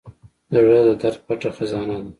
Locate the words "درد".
1.01-1.19